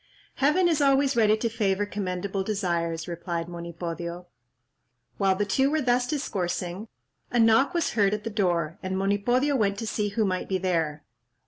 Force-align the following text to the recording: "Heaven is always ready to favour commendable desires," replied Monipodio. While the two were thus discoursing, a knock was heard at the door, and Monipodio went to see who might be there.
"Heaven 0.37 0.67
is 0.67 0.81
always 0.81 1.15
ready 1.15 1.37
to 1.37 1.47
favour 1.47 1.85
commendable 1.85 2.41
desires," 2.43 3.07
replied 3.07 3.47
Monipodio. 3.47 4.25
While 5.19 5.35
the 5.35 5.45
two 5.45 5.69
were 5.69 5.79
thus 5.79 6.07
discoursing, 6.07 6.87
a 7.29 7.37
knock 7.39 7.75
was 7.75 7.91
heard 7.91 8.15
at 8.15 8.23
the 8.23 8.31
door, 8.31 8.79
and 8.81 8.97
Monipodio 8.97 9.55
went 9.55 9.77
to 9.77 9.85
see 9.85 10.09
who 10.09 10.25
might 10.25 10.49
be 10.49 10.57
there. 10.57 11.03